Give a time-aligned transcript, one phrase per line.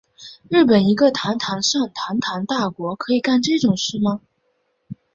[0.49, 4.21] 日本一个国际上堂堂大国可以干这种事吗？